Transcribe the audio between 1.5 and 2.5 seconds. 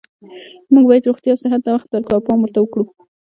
ته وخت ورکړو او پام